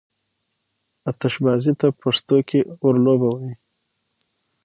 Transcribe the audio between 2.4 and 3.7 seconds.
کې اورلوبه وايي.